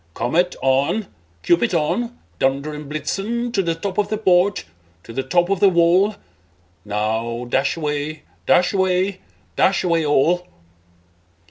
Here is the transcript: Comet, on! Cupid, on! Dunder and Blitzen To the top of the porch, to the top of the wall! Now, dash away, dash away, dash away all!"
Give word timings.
Comet, 0.15 0.55
on! 0.63 1.05
Cupid, 1.43 1.75
on! 1.75 2.17
Dunder 2.39 2.73
and 2.73 2.89
Blitzen 2.89 3.51
To 3.53 3.61
the 3.61 3.75
top 3.75 3.99
of 3.99 4.07
the 4.09 4.17
porch, 4.17 4.65
to 5.03 5.13
the 5.13 5.21
top 5.21 5.51
of 5.51 5.59
the 5.59 5.69
wall! 5.69 6.15
Now, 6.83 7.45
dash 7.47 7.77
away, 7.77 8.23
dash 8.47 8.73
away, 8.73 9.19
dash 9.55 9.83
away 9.83 10.03
all!" 10.03 10.47